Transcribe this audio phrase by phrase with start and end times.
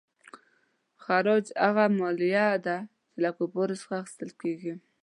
[1.03, 2.77] خراج هغه مالیه ده
[3.11, 4.73] چې له کفارو څخه اخیستل کیږي.